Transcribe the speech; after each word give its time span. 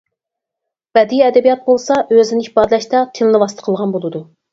بەدىئىي 0.97 1.19
ئەدەبىيات 1.25 1.61
بولسا 1.67 1.97
ئۆزىنى 2.15 2.47
ئىپادىلەشتە 2.47 3.03
تىلنى 3.19 3.43
ۋاسىتە 3.45 3.67
قىلغان 3.69 3.95
بولىدۇ. 3.97 4.23